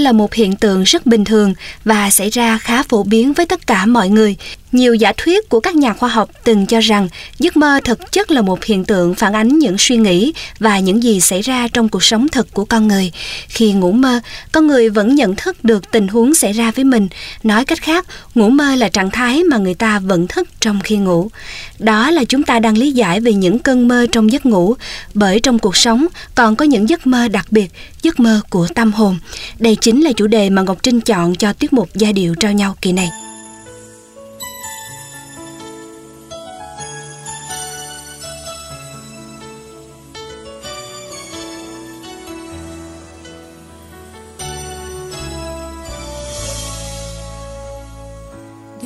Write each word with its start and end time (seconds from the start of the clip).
Là 0.00 0.12
một 0.12 0.34
hiện 0.34 0.56
tượng 0.56 0.82
rất 0.82 1.06
bình 1.06 1.24
thường 1.24 1.54
và 1.84 2.10
xảy 2.10 2.30
ra 2.30 2.58
khá 2.58 2.82
phổ 2.82 3.02
biến 3.02 3.32
với 3.32 3.46
tất 3.46 3.66
cả 3.66 3.86
mọi 3.86 4.08
người. 4.08 4.36
Nhiều 4.72 4.94
giả 4.94 5.12
thuyết 5.16 5.48
của 5.48 5.60
các 5.60 5.74
nhà 5.74 5.92
khoa 5.92 6.08
học 6.08 6.30
từng 6.44 6.66
cho 6.66 6.80
rằng 6.80 7.08
giấc 7.38 7.56
mơ 7.56 7.80
thực 7.84 8.12
chất 8.12 8.30
là 8.30 8.42
một 8.42 8.64
hiện 8.64 8.84
tượng 8.84 9.14
phản 9.14 9.32
ánh 9.32 9.58
những 9.58 9.78
suy 9.78 9.96
nghĩ 9.96 10.32
và 10.58 10.78
những 10.78 11.02
gì 11.02 11.20
xảy 11.20 11.42
ra 11.42 11.68
trong 11.68 11.88
cuộc 11.88 12.04
sống 12.04 12.28
thực 12.28 12.54
của 12.54 12.64
con 12.64 12.88
người. 12.88 13.12
Khi 13.48 13.72
ngủ 13.72 13.92
mơ, 13.92 14.20
con 14.52 14.66
người 14.66 14.88
vẫn 14.88 15.14
nhận 15.14 15.36
thức 15.36 15.64
được 15.64 15.90
tình 15.90 16.08
huống 16.08 16.34
xảy 16.34 16.52
ra 16.52 16.70
với 16.70 16.84
mình. 16.84 17.08
Nói 17.42 17.64
cách 17.64 17.82
khác, 17.82 18.06
ngủ 18.34 18.48
mơ 18.48 18.74
là 18.74 18.88
trạng 18.88 19.10
thái 19.10 19.44
mà 19.44 19.56
người 19.56 19.74
ta 19.74 19.98
vẫn 19.98 20.26
thức 20.26 20.48
trong 20.60 20.80
khi 20.80 20.96
ngủ. 20.96 21.30
Đó 21.78 22.10
là 22.10 22.24
chúng 22.24 22.42
ta 22.42 22.58
đang 22.58 22.78
lý 22.78 22.92
giải 22.92 23.20
về 23.20 23.32
những 23.32 23.58
cơn 23.58 23.88
mơ 23.88 24.06
trong 24.12 24.32
giấc 24.32 24.46
ngủ, 24.46 24.74
bởi 25.14 25.40
trong 25.40 25.58
cuộc 25.58 25.76
sống 25.76 26.06
còn 26.34 26.56
có 26.56 26.64
những 26.64 26.88
giấc 26.88 27.06
mơ 27.06 27.28
đặc 27.28 27.46
biệt, 27.50 27.68
giấc 28.02 28.20
mơ 28.20 28.40
của 28.50 28.66
tâm 28.74 28.92
hồn. 28.92 29.18
Đây 29.58 29.76
chính 29.80 30.00
là 30.00 30.12
chủ 30.12 30.26
đề 30.26 30.50
mà 30.50 30.62
Ngọc 30.62 30.78
Trinh 30.82 31.00
chọn 31.00 31.34
cho 31.34 31.52
tiết 31.52 31.72
mục 31.72 31.88
giai 31.94 32.12
điệu 32.12 32.34
trao 32.34 32.52
nhau 32.52 32.76
kỳ 32.80 32.92
này. 32.92 33.29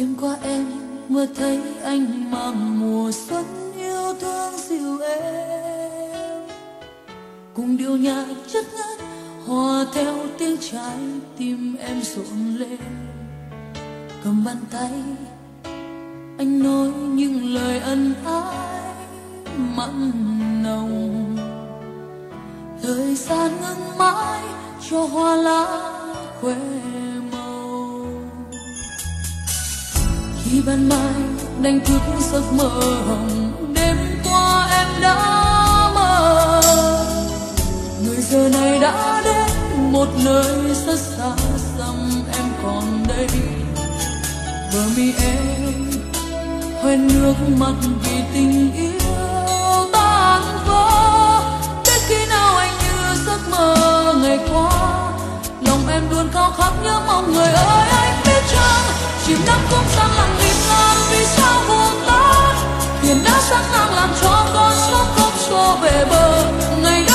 Đêm 0.04 0.14
qua 0.20 0.36
em 0.42 0.66
mơ 1.08 1.26
thấy 1.36 1.60
anh 1.84 2.30
mang 2.30 2.80
mùa 2.80 3.12
xuân 3.12 3.44
yêu 3.76 4.14
thương 4.20 4.52
dịu 4.68 4.98
em, 5.00 6.42
cùng 7.54 7.76
điệu 7.76 7.96
nhạc 7.96 8.26
chất 8.52 8.66
ngất 8.76 9.06
hòa 9.46 9.86
theo 9.94 10.14
tiếng 10.38 10.56
trái 10.56 10.98
tim 11.36 11.76
em 11.76 12.02
rộn 12.02 12.56
lên 12.56 12.78
cầm 14.24 14.44
bàn 14.44 14.56
tay 14.70 14.92
anh 16.38 16.62
nói 16.62 16.88
những 16.88 17.54
lời 17.54 17.78
ân 17.78 18.14
ái 18.24 18.94
mặn 19.76 20.12
nồng 20.62 21.36
thời 22.82 23.14
gian 23.14 23.52
ngưng 23.60 23.98
mãi 23.98 24.42
cho 24.90 25.06
hoa 25.06 25.36
lá 25.36 25.90
quên. 26.40 26.73
Ban 30.66 30.88
mai 30.88 31.14
đánh 31.62 31.80
thức 31.84 32.00
giấc 32.32 32.52
mơ 32.52 32.68
hồng 33.06 33.52
đêm 33.74 33.96
qua 34.24 34.68
em 34.70 35.02
đã 35.02 35.16
mơ. 35.94 36.60
Người 38.04 38.16
giờ 38.16 38.48
này 38.48 38.78
đã 38.78 39.22
đến 39.24 39.50
một 39.92 40.08
nơi 40.24 40.74
rất 40.86 40.98
xa 40.98 41.36
xăm 41.78 41.96
em 42.32 42.46
còn 42.62 43.04
đây. 43.08 43.28
Bờ 44.72 44.80
mi 44.96 45.12
em 45.22 45.90
hoen 46.82 47.08
nước 47.08 47.34
mắt 47.58 47.74
vì 48.02 48.22
tình 48.34 48.72
yêu. 48.74 49.03
Em 55.94 56.10
luôn 56.10 56.28
khao 56.32 56.52
khát 56.58 56.70
nhớ 56.82 57.00
mong 57.06 57.34
người 57.34 57.52
ơi, 57.52 57.88
anh 57.90 58.22
biết 58.24 58.42
chăng? 58.52 58.84
Chìm 59.26 59.38
đắm 59.46 59.60
cũng 59.70 59.84
sang 59.96 60.10
lặng 60.16 60.36
im 60.40 60.56
lặng 60.68 60.96
vì 61.10 61.24
sao 61.26 61.60
buồn 61.68 62.02
tan. 62.06 62.56
Thuyền 63.02 63.24
đã 63.24 63.40
sẵn 63.40 63.62
sàng 63.72 63.94
làm 63.94 64.10
cho 64.22 64.46
con 64.54 64.72
sóng 64.90 65.06
không 65.16 65.38
xô 65.38 65.76
về 65.82 66.04
bờ. 66.10 66.44
Ngày 66.82 67.04
đó 67.08 67.13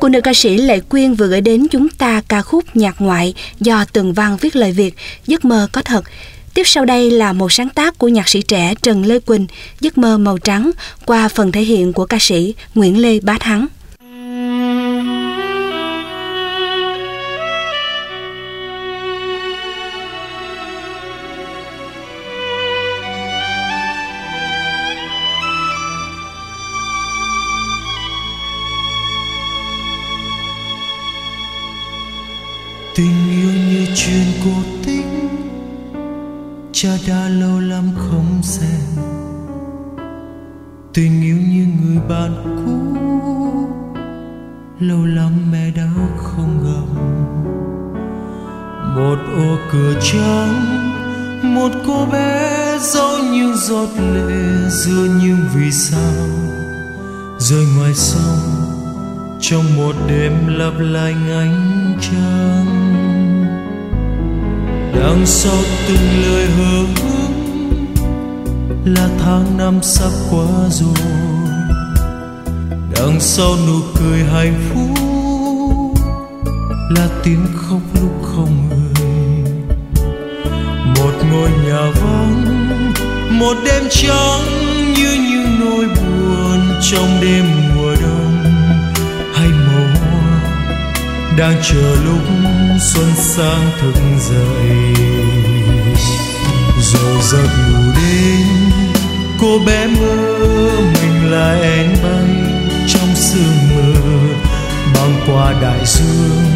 Của 0.00 0.08
nữ 0.08 0.20
ca 0.20 0.34
sĩ 0.34 0.56
Lệ 0.56 0.80
Quyên 0.80 1.14
vừa 1.14 1.26
gửi 1.26 1.40
đến 1.40 1.66
chúng 1.70 1.88
ta 1.88 2.22
ca 2.28 2.42
khúc 2.42 2.76
nhạc 2.76 3.00
ngoại 3.00 3.34
do 3.60 3.84
Tường 3.92 4.12
Văn 4.12 4.36
viết 4.40 4.56
lời 4.56 4.72
Việt, 4.72 4.94
Giấc 5.26 5.44
mơ 5.44 5.68
có 5.72 5.82
thật. 5.82 6.04
Tiếp 6.54 6.62
sau 6.66 6.84
đây 6.84 7.10
là 7.10 7.32
một 7.32 7.52
sáng 7.52 7.68
tác 7.68 7.98
của 7.98 8.08
nhạc 8.08 8.28
sĩ 8.28 8.42
trẻ 8.42 8.74
Trần 8.82 9.06
Lê 9.06 9.18
Quỳnh, 9.18 9.46
Giấc 9.80 9.98
mơ 9.98 10.18
màu 10.18 10.38
trắng, 10.38 10.70
qua 11.06 11.28
phần 11.28 11.52
thể 11.52 11.60
hiện 11.60 11.92
của 11.92 12.06
ca 12.06 12.18
sĩ 12.20 12.54
Nguyễn 12.74 13.02
Lê 13.02 13.20
Bá 13.20 13.38
Thắng. 13.38 13.66
Tình 32.94 33.30
yêu 33.30 33.50
như 33.70 33.86
chuyện 33.94 34.26
cổ 34.44 34.62
tích 34.84 35.06
cha 36.72 36.90
đã 37.08 37.28
lâu 37.28 37.60
lắm 37.60 37.84
không 37.96 38.40
xem. 38.42 39.04
Tình 40.94 41.22
yêu 41.22 41.36
như 41.36 41.66
người 41.82 41.98
bạn 42.08 42.32
cũ, 42.64 42.98
lâu 44.80 45.04
lắm 45.04 45.32
mẹ 45.52 45.70
đã 45.76 45.88
không 46.16 46.64
gặp 46.64 47.00
một 48.96 49.18
ô 49.36 49.56
cửa 49.72 49.94
trắng, 50.02 50.54
một 51.42 51.70
cô 51.86 52.06
bé 52.12 52.78
dấu 52.80 53.18
như 53.32 53.54
giọt 53.54 53.88
lệ 54.14 54.68
giữa 54.70 55.08
những 55.22 55.38
vì 55.54 55.72
sao. 55.72 56.28
Rơi 57.38 57.66
ngoài 57.76 57.94
sông, 57.94 58.38
trong 59.40 59.64
một 59.76 59.96
đêm 60.08 60.32
lấp 60.46 60.72
lánh 60.78 61.30
ánh 61.30 61.69
trăng 62.00 62.66
đằng 64.94 65.26
sau 65.26 65.56
từng 65.88 66.22
lời 66.22 66.46
hứa 66.46 66.84
là 68.84 69.08
tháng 69.18 69.58
năm 69.58 69.78
sắp 69.82 70.10
qua 70.30 70.68
rồi. 70.70 70.94
Đằng 72.94 73.20
sau 73.20 73.56
nụ 73.66 73.80
cười 73.98 74.18
hạnh 74.24 74.60
phúc 74.68 74.98
là 76.90 77.08
tiếng 77.24 77.46
khóc 77.56 77.80
lúc 78.00 78.22
không 78.22 78.68
người. 78.68 79.04
Một 80.96 81.12
ngôi 81.30 81.50
nhà 81.50 81.90
vắng, 82.00 82.44
một 83.38 83.56
đêm 83.64 83.84
trắng 83.90 84.42
như 84.96 85.18
những 85.30 85.60
nỗi 85.60 85.84
buồn 85.84 86.60
trong 86.90 87.08
đêm 87.22 87.44
đang 91.40 91.56
chờ 91.62 91.96
lúc 92.04 92.22
xuân 92.80 93.06
sang 93.16 93.70
thức 93.80 93.94
dậy. 94.18 94.94
Rồi 96.82 97.22
giấc 97.22 97.42
ngủ 97.42 97.92
đến 97.96 98.46
cô 99.40 99.58
bé 99.66 99.86
mơ 99.86 100.16
mình 100.80 101.30
là 101.32 101.58
én 101.62 101.96
bay 102.02 102.30
trong 102.88 103.14
sương 103.14 103.58
mơ 103.74 103.92
băng 104.94 105.14
qua 105.26 105.54
đại 105.62 105.80
dương, 105.86 106.46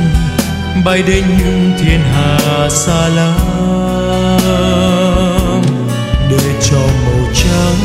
bay 0.85 1.03
đến 1.03 1.25
những 1.39 1.73
thiên 1.79 2.01
hà 2.13 2.69
xa 2.71 3.09
lắm. 3.09 3.41
Để 6.31 6.61
cho 6.71 6.81
màu 7.05 7.33
trắng 7.35 7.81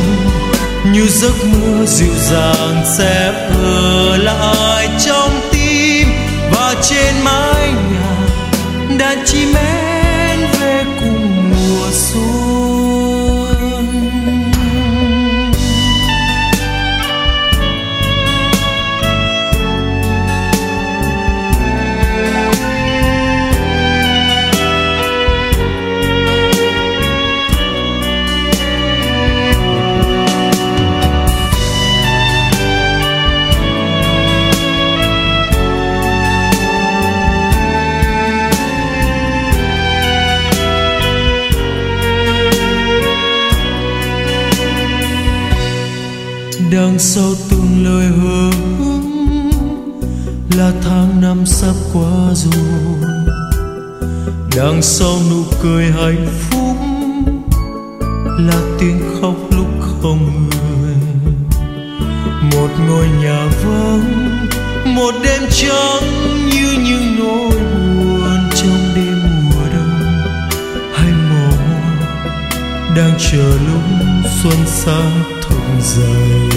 như 0.94 1.08
giấc 1.08 1.46
mơ 1.46 1.86
dịu 1.86 2.14
dàng 2.32 2.84
sẽ 2.98 3.34
ở 3.54 4.18
lại 4.18 4.90
trong 5.06 5.19
đàn 9.00 9.26
chim 9.26 9.54
én 9.54 9.89
đằng 46.80 47.00
sau 47.00 47.32
từng 47.50 47.86
lời 47.86 48.06
hứa 48.06 48.52
là 50.58 50.72
tháng 50.82 51.22
năm 51.22 51.46
sắp 51.46 51.74
qua 51.94 52.34
rồi. 52.34 53.10
Đằng 54.56 54.82
sau 54.82 55.16
nụ 55.30 55.44
cười 55.64 55.86
hạnh 55.86 56.28
phúc 56.50 56.78
là 58.40 58.62
tiếng 58.80 59.02
khóc 59.22 59.36
lúc 59.52 59.68
không 60.02 60.50
người. 60.50 60.96
Một 62.52 62.70
ngôi 62.88 63.08
nhà 63.22 63.50
vắng, 63.64 64.48
một 64.96 65.14
đêm 65.24 65.42
trắng 65.50 66.04
như 66.54 66.78
những 66.84 67.16
nỗi 67.20 67.60
buồn 67.96 68.50
trong 68.56 68.80
đêm 68.96 69.20
mùa 69.46 69.66
đông. 69.74 70.22
Hay 70.94 71.12
mùa 71.30 71.58
đang 72.96 73.12
chờ 73.32 73.58
lúc 73.68 73.84
xuân 74.44 74.58
sang 74.66 75.24
thức 75.42 75.60
dài. 75.82 76.49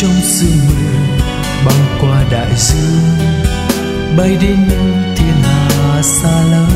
Trong 0.00 0.20
sương 0.22 0.58
mù, 0.68 0.74
băng 1.66 1.98
qua 2.00 2.24
đại 2.30 2.52
dương, 2.56 3.18
bay 4.16 4.36
đến 4.40 4.56
những 4.68 5.14
thiên 5.16 5.42
hà 5.42 6.02
xa 6.02 6.42
lắm. 6.50 6.70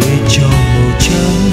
Để 0.00 0.18
cho 0.28 0.48
màu 0.48 0.98
trắng 1.00 1.50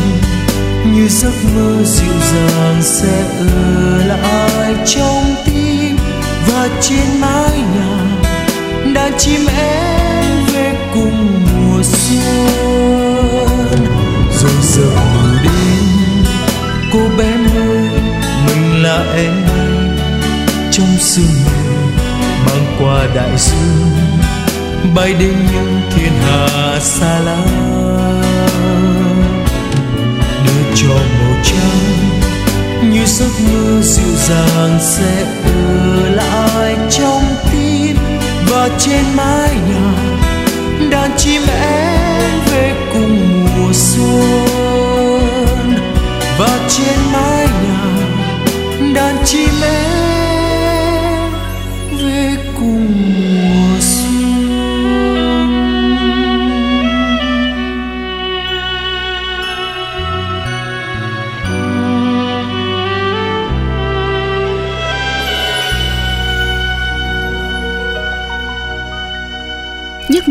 như 0.94 1.08
giấc 1.08 1.34
mơ 1.56 1.84
dịu 1.86 2.14
dàng 2.32 2.82
sẽ 2.82 3.24
ở 3.40 3.98
lại 4.08 4.76
trong 4.86 5.36
tim 5.46 5.98
và 6.48 6.70
trên 6.82 7.22
mái 7.22 7.58
nhà, 7.76 8.18
đàn 8.94 9.12
chim 9.18 9.42
én 9.58 10.46
về 10.54 10.76
cùng 10.94 11.46
mùa 11.46 11.84
xuân. 11.84 12.58
Rồi 14.42 14.62
giờ 14.62 14.90
đến 15.44 15.84
cô 16.94 17.00
bé 17.18 17.38
mơ 17.38 17.97
mình 18.58 18.84
là 18.84 19.04
em 19.16 19.34
trong 20.72 20.98
sương 21.00 21.26
mang 21.46 22.46
băng 22.46 22.76
qua 22.80 23.08
đại 23.16 23.38
dương, 23.38 24.94
bay 24.96 25.14
đến 25.14 25.34
những 25.54 25.82
thiên 25.92 26.12
hà 26.22 26.80
xa 26.80 27.20
lạ. 27.20 27.46
Đưa 30.46 30.76
cho 30.76 30.94
màu 31.20 31.42
trắng 31.44 32.92
như 32.94 33.06
giấc 33.06 33.32
mơ 33.54 33.82
dịu 33.82 34.16
dàng 34.16 34.78
sẽ 34.82 35.26
ở 35.46 36.10
lại 36.10 36.76
trong 36.90 37.24
tim. 37.52 37.98
Và 38.50 38.70
trên 38.80 39.04
mái 39.16 39.50
nhà, 39.70 39.94
đàn 40.90 41.12
chim 41.18 41.42
én 41.62 42.32
về 42.52 42.74
cùng 42.94 42.97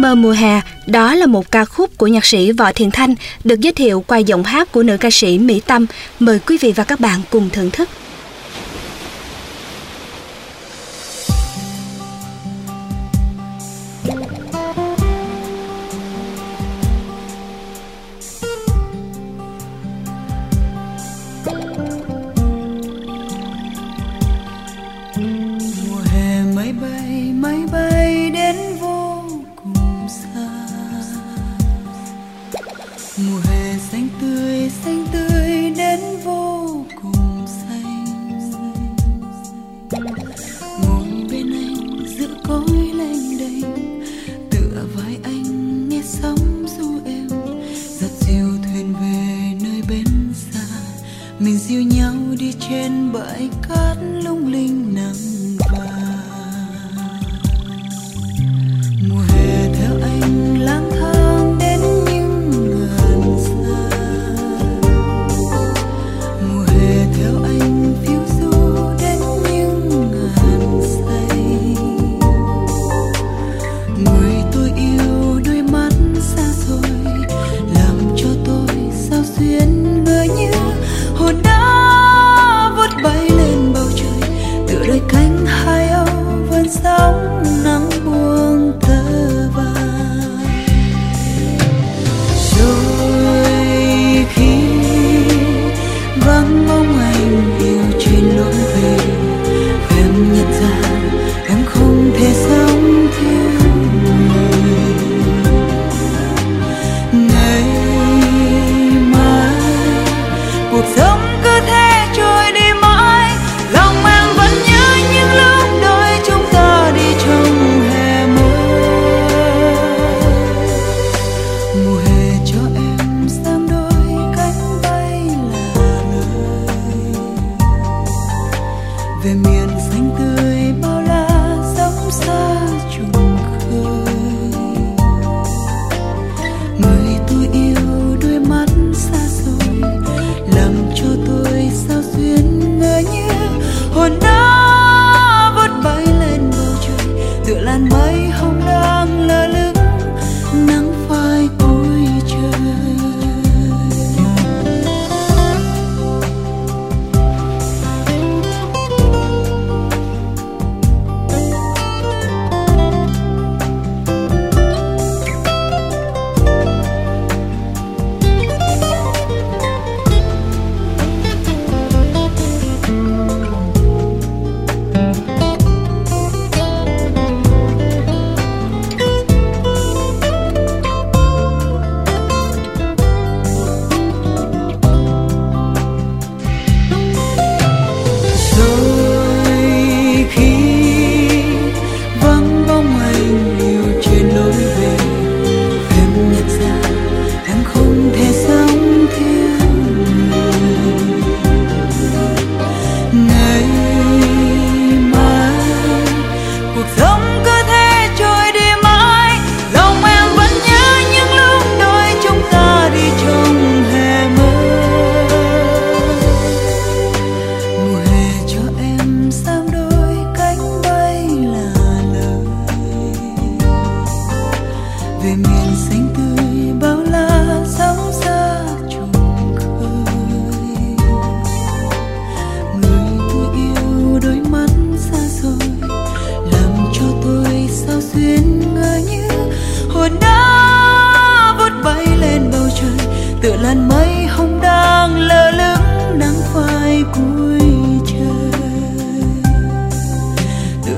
mơ 0.07 0.15
mùa 0.15 0.31
hè, 0.31 0.61
đó 0.87 1.15
là 1.15 1.27
một 1.27 1.51
ca 1.51 1.65
khúc 1.65 1.99
của 1.99 2.07
nhạc 2.07 2.25
sĩ 2.25 2.53
Võ 2.53 2.73
Thiện 2.73 2.91
Thanh 2.91 3.15
được 3.45 3.61
giới 3.61 3.73
thiệu 3.73 4.05
qua 4.07 4.19
giọng 4.19 4.45
hát 4.45 4.73
của 4.73 4.83
nữ 4.83 4.97
ca 4.97 5.09
sĩ 5.13 5.39
Mỹ 5.39 5.61
Tâm. 5.67 5.87
Mời 6.21 6.39
quý 6.47 6.59
vị 6.61 6.73
và 6.73 6.85
các 6.85 7.01
bạn 7.01 7.21
cùng 7.31 7.51
thưởng 7.53 7.71
thức. 7.71 7.89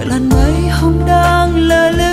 Làn 0.09 0.29
mây 0.29 0.69
hồng 0.69 1.07
đang 1.07 1.57
lơ 1.57 1.91
lửng. 1.91 2.08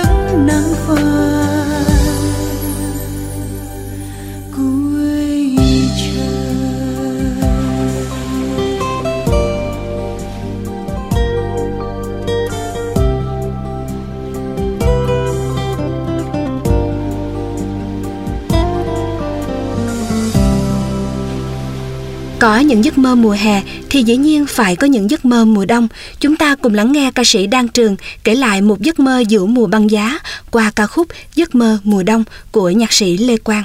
Những 22.66 22.84
giấc 22.84 22.98
mơ 22.98 23.14
mùa 23.14 23.30
hè 23.30 23.62
thì 23.90 24.02
dĩ 24.02 24.16
nhiên 24.16 24.46
phải 24.46 24.76
có 24.76 24.86
những 24.86 25.10
giấc 25.10 25.24
mơ 25.24 25.44
mùa 25.44 25.64
đông. 25.64 25.88
Chúng 26.20 26.36
ta 26.36 26.54
cùng 26.54 26.74
lắng 26.74 26.92
nghe 26.92 27.10
ca 27.14 27.22
sĩ 27.24 27.46
Đan 27.46 27.68
Trường 27.68 27.96
kể 28.24 28.34
lại 28.34 28.62
một 28.62 28.80
giấc 28.80 28.98
mơ 28.98 29.20
giữa 29.28 29.46
mùa 29.46 29.66
băng 29.66 29.90
giá 29.90 30.18
qua 30.50 30.72
ca 30.76 30.86
khúc 30.86 31.06
Giấc 31.34 31.54
mơ 31.54 31.78
mùa 31.84 32.02
đông 32.02 32.24
của 32.52 32.70
nhạc 32.70 32.92
sĩ 32.92 33.16
Lê 33.16 33.36
Quang. 33.36 33.64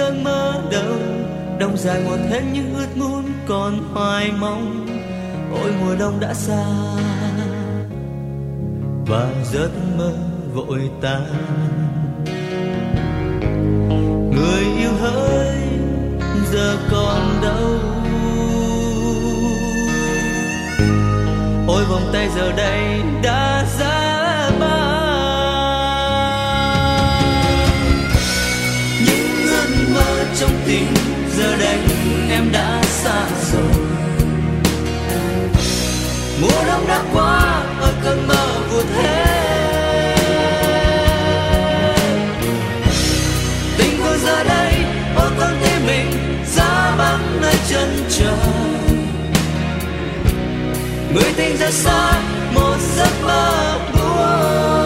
Cơn 0.00 0.24
mơ 0.24 0.62
đâu 0.70 0.94
đông 1.58 1.76
dài 1.76 2.00
mòn 2.04 2.18
thêm 2.30 2.52
những 2.52 2.74
ước 2.74 2.96
muốn 2.96 3.24
còn 3.48 3.94
hoài 3.94 4.32
mong. 4.40 4.86
Ôi, 5.62 5.72
mùa 5.80 5.94
đông 5.98 6.20
đã 6.20 6.34
xa 6.34 6.64
và 9.06 9.30
giấc 9.52 9.70
mơ 9.98 10.12
vội 10.54 10.90
tan. 11.02 11.22
Người 14.32 14.64
yêu 14.78 14.92
hỡi 15.00 15.56
giờ 16.52 16.76
còn 16.90 17.40
đâu? 17.42 17.78
Ôi, 21.66 21.84
vòng 21.90 22.10
tay 22.12 22.28
giờ 22.36 22.52
đây 22.56 23.02
đã 23.22 23.59
tình 51.36 51.56
ra 51.56 51.70
xa 51.70 52.22
một 52.54 52.76
giấc 52.96 53.10
mơ 53.22 53.78
buồn. 53.92 54.79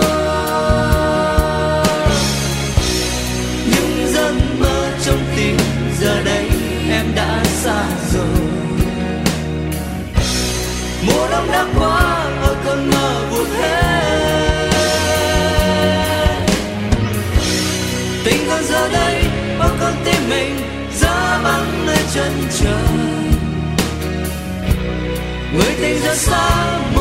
Người 26.15 26.23
tình 26.27 26.94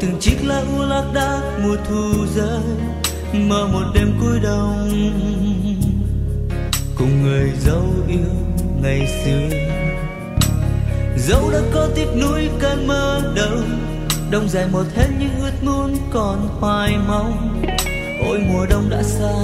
từng 0.00 0.20
chiếc 0.20 0.36
lá 0.44 0.62
u 0.76 0.82
lác 0.82 1.04
đác 1.14 1.40
mùa 1.62 1.76
thu 1.88 2.26
rơi 2.34 2.60
mơ 3.32 3.66
một 3.72 3.84
đêm 3.94 4.12
cuối 4.20 4.40
đông. 4.42 4.90
Cùng 6.98 7.22
người 7.22 7.52
dấu 7.58 7.84
yêu 8.08 8.34
ngày 8.82 9.08
xưa. 9.24 9.56
Dẫu 11.16 11.50
đã 11.52 11.60
có 11.74 11.88
tiếc 11.94 12.06
nuối 12.20 12.48
cơn 12.60 12.86
mơ 12.86 13.32
đâu 13.36 13.58
đông 14.30 14.48
dài 14.48 14.66
một 14.72 14.84
hết 14.96 15.08
những 15.18 15.40
ước 15.40 15.52
muốn 15.62 15.96
còn 16.12 16.48
hoài 16.60 16.96
mong. 17.08 17.62
Ôi, 18.28 18.38
mùa 18.48 18.66
đông 18.66 18.90
đã 18.90 19.02
xa, 19.02 19.34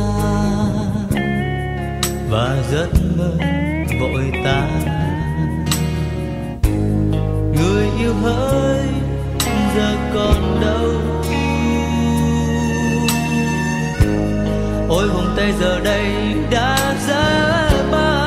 và 2.30 2.62
giấc 2.72 2.88
mơ 3.18 3.32
vội 4.00 4.32
tan. 4.44 4.80
Người 7.56 7.86
yêu 7.98 8.14
hỡi 8.14 8.89
giờ 9.76 9.96
còn 10.14 10.60
đâu. 10.60 10.90
Ôi 14.88 15.08
vòng 15.08 15.34
tay 15.36 15.52
giờ 15.60 15.80
đây 15.80 16.04
đã 16.50 16.94
ra 17.08 17.70
bao 17.92 18.24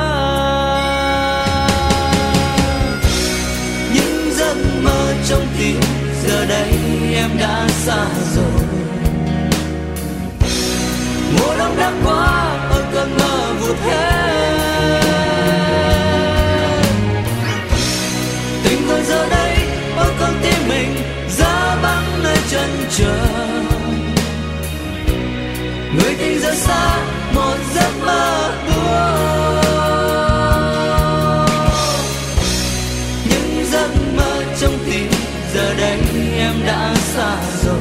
những 3.94 4.34
giấc 4.34 4.56
mơ 4.82 5.14
trong 5.28 5.46
tim 5.58 5.80
giờ 6.26 6.46
đây 6.46 6.72
em 7.14 7.30
đã 7.40 7.68
xa 7.68 8.06
rồi. 8.34 8.62
Mùa 11.38 11.56
đông 11.58 11.76
đã 11.76 11.92
qua 12.04 12.58
ở 12.70 12.84
cơn 12.94 13.18
mơ 13.18 13.54
vụt 13.60 13.76
hết. 13.76 14.13
xa, 26.66 26.98
một 27.34 27.56
giấc 27.74 27.92
mơ 28.06 28.52
buồn. 28.66 29.14
Những 33.28 33.66
giấc 33.72 33.90
mơ 34.16 34.42
trong 34.60 34.78
tim, 34.86 35.10
giờ 35.54 35.74
đây 35.74 35.98
em 36.38 36.54
đã 36.66 36.94
xa 37.14 37.36
rồi. 37.64 37.76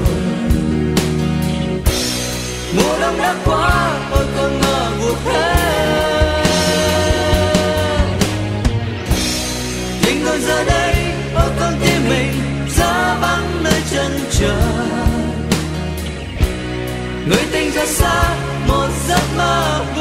Mùa 2.77 2.99
đông 3.01 3.17
đã 3.17 3.35
qua 3.45 3.99
ôi 4.11 4.25
con 4.37 4.61
ngờ 4.61 4.91
buộc 4.99 5.17
thế 5.25 5.55
tình 10.05 10.25
còn 10.25 10.41
giờ 10.41 10.63
đây 10.63 10.95
ôi 11.35 11.49
con 11.59 11.73
tim 11.81 12.09
mình 12.09 12.33
giá 12.69 13.17
vắng 13.21 13.63
nơi 13.63 13.81
chân 13.91 14.19
trời. 14.31 14.51
Người 17.27 17.43
tình 17.51 17.71
ra 17.71 17.85
xa 17.85 18.42
love. 19.35 19.92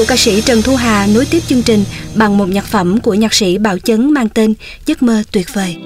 Của 0.00 0.06
ca 0.08 0.16
sĩ 0.16 0.40
Trần 0.40 0.62
Thu 0.62 0.76
Hà 0.76 1.06
nối 1.06 1.26
tiếp 1.26 1.42
chương 1.48 1.62
trình 1.62 1.84
bằng 2.14 2.38
một 2.38 2.48
nhạc 2.48 2.64
phẩm 2.64 3.00
của 3.00 3.14
nhạc 3.14 3.34
sĩ 3.34 3.58
Bảo 3.58 3.78
Chấn 3.78 4.12
mang 4.12 4.28
tên 4.28 4.54
Giấc 4.86 5.02
mơ 5.02 5.22
tuyệt 5.32 5.54
vời. 5.54 5.76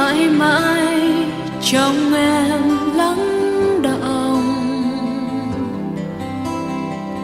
Mãi 0.00 0.28
mãi 0.28 1.00
trong 1.62 2.14
em 2.14 2.62
lắng 2.94 3.24
động 3.82 4.42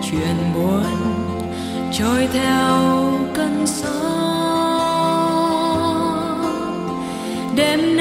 chuyện 0.03 0.37
buồn 0.55 0.85
trôi 1.93 2.29
theo 2.33 2.79
cơn 3.35 3.67
gió. 3.67 3.91
Đêm 7.57 7.96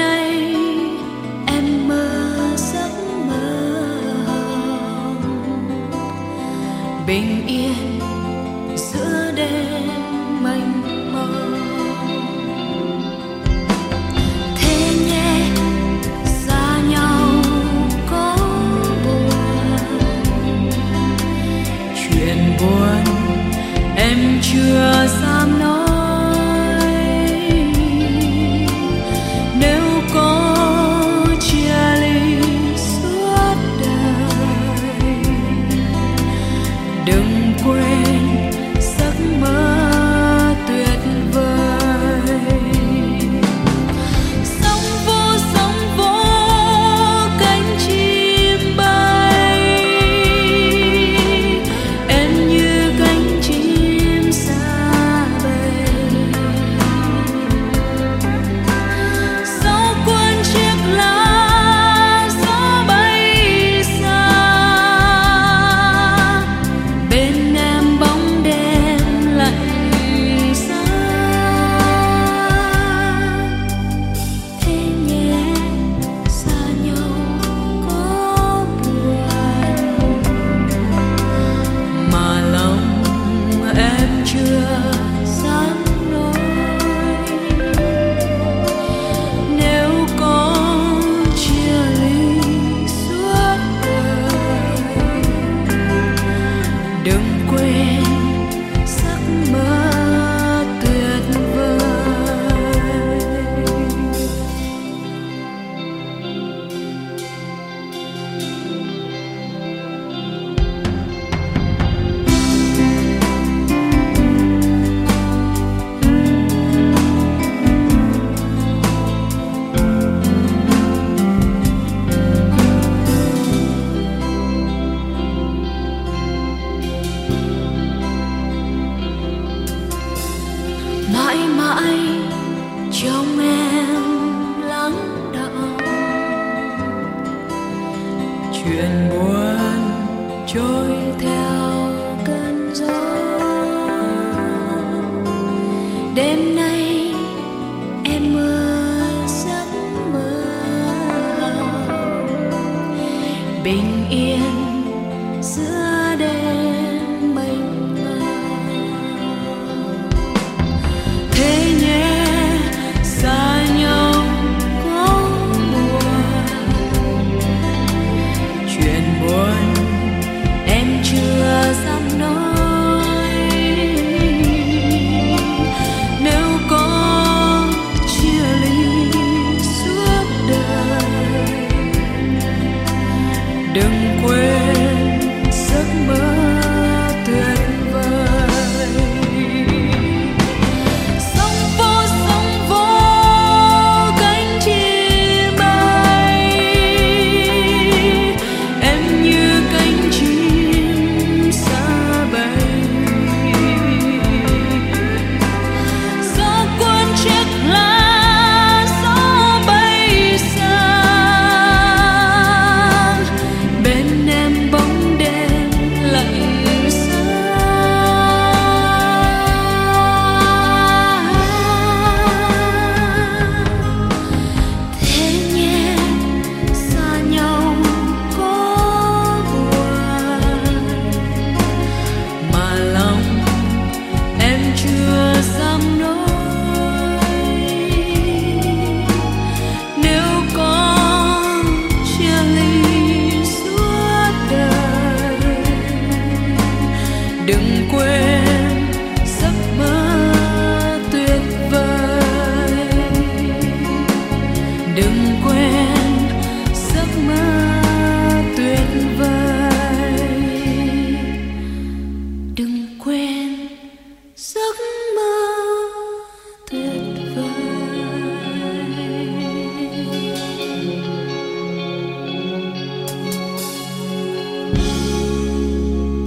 bình 153.66 154.06
yên. 154.10 154.65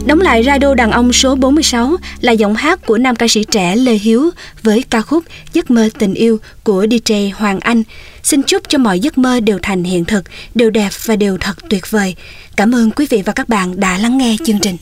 Đóng 0.09 0.21
lại 0.21 0.43
radio 0.43 0.73
đàn 0.73 0.91
ông 0.91 1.13
số 1.13 1.35
46 1.35 1.95
là 2.21 2.31
giọng 2.31 2.55
hát 2.55 2.85
của 2.85 2.97
nam 2.97 3.15
ca 3.15 3.27
sĩ 3.27 3.43
trẻ 3.43 3.75
Lê 3.75 3.93
Hiếu 3.93 4.29
với 4.63 4.83
ca 4.89 5.01
khúc 5.01 5.23
Giấc 5.53 5.71
mơ 5.71 5.89
tình 5.99 6.13
yêu 6.13 6.39
của 6.63 6.85
DJ 6.85 7.31
Hoàng 7.35 7.59
Anh. 7.59 7.83
Xin 8.23 8.41
chúc 8.43 8.63
cho 8.69 8.77
mọi 8.77 8.99
giấc 8.99 9.17
mơ 9.17 9.39
đều 9.39 9.59
thành 9.61 9.83
hiện 9.83 10.05
thực, 10.05 10.23
đều 10.55 10.69
đẹp 10.69 10.89
và 11.05 11.15
đều 11.15 11.37
thật 11.37 11.57
tuyệt 11.69 11.91
vời. 11.91 12.15
Cảm 12.55 12.75
ơn 12.75 12.91
quý 12.91 13.07
vị 13.09 13.21
và 13.25 13.33
các 13.33 13.49
bạn 13.49 13.79
đã 13.79 13.97
lắng 13.97 14.17
nghe 14.17 14.35
chương 14.45 14.59
trình. 14.59 14.77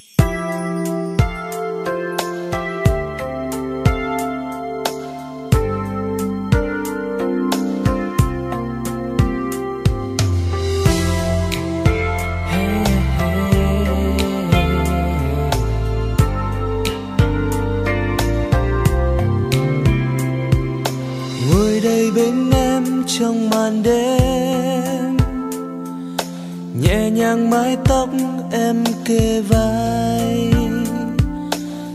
Nhẹ 26.82 27.10
nhàng 27.10 27.50
mái 27.50 27.78
tóc 27.86 28.10
em 28.52 28.84
kề 29.06 29.42
vai. 29.42 30.54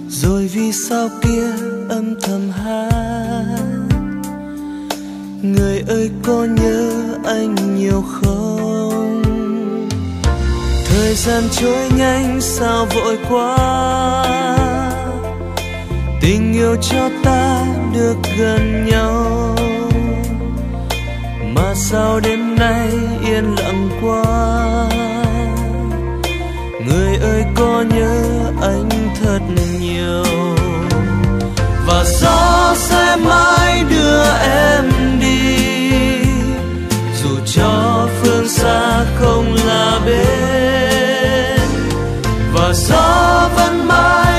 Rồi 0.08 0.50
vì 0.54 0.72
sao 0.72 1.08
kia 1.22 1.46
âm 1.88 2.14
thầm 2.22 2.50
hát? 2.50 3.62
Người 5.42 5.82
ơi, 5.88 6.10
có 6.22 6.44
nhớ 6.44 6.90
anh 7.24 7.76
nhiều 7.76 8.04
không? 8.12 9.22
Thời 10.84 11.14
gian 11.14 11.42
trôi 11.52 11.90
nhanh, 11.98 12.40
sao 12.40 12.86
vội 12.94 13.18
quá? 13.30 13.56
Tình 16.20 16.52
yêu 16.52 16.76
cho 16.80 17.08
ta 17.24 17.66
được 17.94 18.16
gần 18.38 18.86
nhau 18.86 19.56
mà 21.54 21.74
sao 21.74 22.20
đêm 22.20 22.56
nay 22.56 22.88
yên 23.24 23.54
lặng 23.54 23.88
quá? 24.02 24.24
Người 26.86 27.16
ơi, 27.16 27.44
có 27.54 27.84
nhớ 27.94 28.22
anh 28.62 28.88
thật 29.22 29.40
nhiều. 29.80 30.24
Và 31.86 32.04
gió 32.04 32.74
sẽ 32.76 33.16
mãi 33.16 33.84
đưa 33.90 34.24
em 34.40 34.84
đi. 35.20 35.56
Dù 37.22 37.30
cho 37.46 38.08
phương 38.22 38.48
xa 38.48 39.04
không 39.18 39.54
là 39.66 40.00
bên, 40.06 41.68
và 42.54 42.72
gió 42.72 43.48
vẫn 43.56 43.88
mãi 43.88 44.31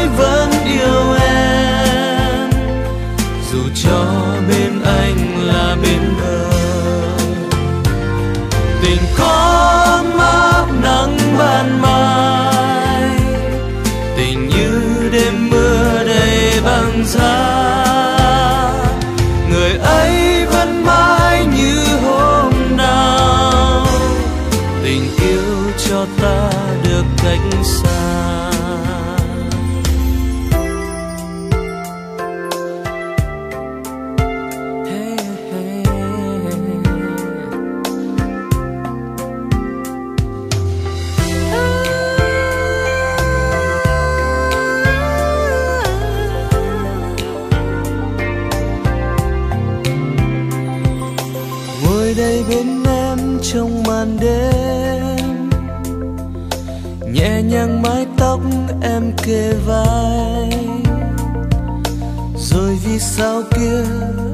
sao 63.18 63.42
kia 63.56 63.84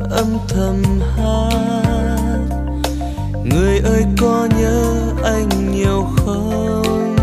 âm 0.10 0.38
thầm 0.48 0.84
hát? 1.18 2.40
Người 3.44 3.80
ơi, 3.80 4.06
có 4.22 4.48
nhớ 4.60 5.02
anh 5.24 5.72
nhiều 5.72 6.08
không? 6.18 7.16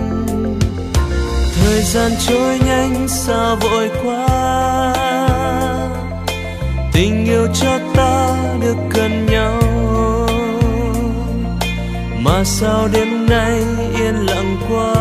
Thời 1.55 1.83
gian 1.83 2.12
trôi 2.27 2.59
nhanh 2.59 3.09
sao 3.09 3.57
vội 3.57 3.90
quá. 4.05 4.27
Tình 6.92 7.25
yêu 7.25 7.47
cho 7.55 7.79
ta 7.95 8.37
được 8.61 8.77
gần 8.95 9.27
nhau. 9.27 9.62
Mà 12.19 12.45
sao 12.45 12.88
đêm 12.92 13.27
nay 13.27 13.62
yên 14.01 14.14
lặng 14.14 14.57
quá? 14.71 14.95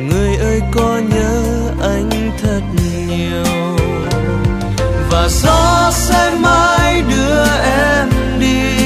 Người 0.00 0.36
ơi, 0.36 0.60
có 0.72 1.00
nhớ 1.10 1.35
và 5.26 5.32
gió 5.32 5.90
sẽ 5.92 6.30
mãi 6.40 7.02
đưa 7.10 7.44
em 7.62 8.08
đi. 8.40 8.76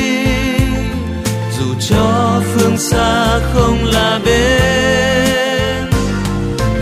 Dù 1.59 1.75
cho 1.89 2.41
phương 2.55 2.79
xa 2.79 3.39
không 3.55 3.85
là 3.85 4.21
bên, 4.25 5.91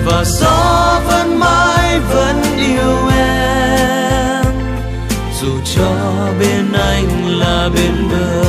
và 0.07 0.25
gió 0.25 1.01
vẫn 1.07 1.38
mãi 1.38 2.01
vẫn 2.01 2.42
yêu 2.59 3.09
em. 3.16 4.44
Dù 5.40 5.51
cho 5.77 5.90
bên 6.40 6.73
anh 6.73 7.38
là 7.38 7.68
bên 7.75 8.09
bờ, 8.11 8.44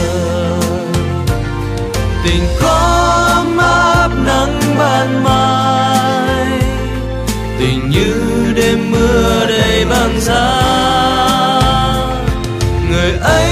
tình 2.24 2.44
có 2.62 2.78
ấm 3.36 3.58
áp 3.58 4.10
nắng 4.26 4.60
ban 4.80 5.24
mai. 5.24 6.60
Tình 7.60 7.90
như 7.90 8.14
đêm 8.56 8.92
mưa 8.92 9.46
đầy 9.48 9.86
băng 9.86 10.20
giá. 10.22 10.99
Ấy 13.22 13.49